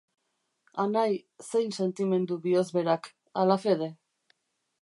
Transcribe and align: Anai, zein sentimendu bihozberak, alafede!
Anai, 0.83 1.03
zein 1.49 1.69
sentimendu 1.77 2.39
bihozberak, 2.47 3.13
alafede! 3.43 3.95